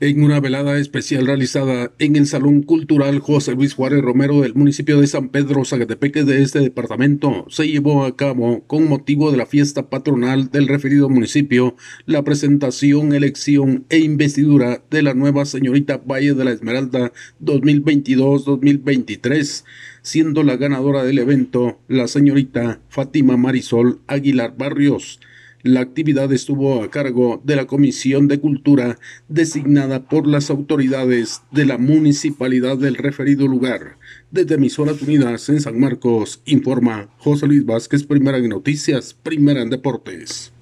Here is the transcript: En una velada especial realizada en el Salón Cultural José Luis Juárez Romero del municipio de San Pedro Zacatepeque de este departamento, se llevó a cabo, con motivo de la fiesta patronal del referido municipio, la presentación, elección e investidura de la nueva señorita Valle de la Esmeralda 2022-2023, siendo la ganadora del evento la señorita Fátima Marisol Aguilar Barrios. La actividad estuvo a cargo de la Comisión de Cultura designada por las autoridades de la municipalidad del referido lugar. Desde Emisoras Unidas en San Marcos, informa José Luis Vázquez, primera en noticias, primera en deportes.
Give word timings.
En 0.00 0.22
una 0.22 0.38
velada 0.38 0.78
especial 0.78 1.26
realizada 1.26 1.90
en 1.98 2.14
el 2.14 2.28
Salón 2.28 2.62
Cultural 2.62 3.18
José 3.18 3.56
Luis 3.56 3.74
Juárez 3.74 4.00
Romero 4.00 4.42
del 4.42 4.54
municipio 4.54 5.00
de 5.00 5.08
San 5.08 5.30
Pedro 5.30 5.64
Zacatepeque 5.64 6.22
de 6.22 6.40
este 6.40 6.60
departamento, 6.60 7.46
se 7.48 7.66
llevó 7.66 8.04
a 8.04 8.14
cabo, 8.14 8.62
con 8.68 8.88
motivo 8.88 9.32
de 9.32 9.38
la 9.38 9.46
fiesta 9.46 9.90
patronal 9.90 10.52
del 10.52 10.68
referido 10.68 11.08
municipio, 11.08 11.74
la 12.06 12.22
presentación, 12.22 13.12
elección 13.12 13.86
e 13.88 13.98
investidura 13.98 14.84
de 14.88 15.02
la 15.02 15.14
nueva 15.14 15.44
señorita 15.46 15.96
Valle 15.96 16.34
de 16.34 16.44
la 16.44 16.52
Esmeralda 16.52 17.12
2022-2023, 17.42 19.64
siendo 20.02 20.44
la 20.44 20.56
ganadora 20.56 21.02
del 21.02 21.18
evento 21.18 21.80
la 21.88 22.06
señorita 22.06 22.80
Fátima 22.88 23.36
Marisol 23.36 23.98
Aguilar 24.06 24.54
Barrios. 24.56 25.18
La 25.62 25.80
actividad 25.80 26.32
estuvo 26.32 26.84
a 26.84 26.90
cargo 26.90 27.40
de 27.42 27.56
la 27.56 27.66
Comisión 27.66 28.28
de 28.28 28.38
Cultura 28.38 28.96
designada 29.28 30.08
por 30.08 30.28
las 30.28 30.50
autoridades 30.50 31.42
de 31.50 31.66
la 31.66 31.78
municipalidad 31.78 32.78
del 32.78 32.94
referido 32.94 33.48
lugar. 33.48 33.98
Desde 34.30 34.54
Emisoras 34.54 35.02
Unidas 35.02 35.48
en 35.48 35.60
San 35.60 35.80
Marcos, 35.80 36.42
informa 36.44 37.08
José 37.18 37.48
Luis 37.48 37.66
Vázquez, 37.66 38.04
primera 38.04 38.38
en 38.38 38.50
noticias, 38.50 39.14
primera 39.14 39.60
en 39.60 39.70
deportes. 39.70 40.52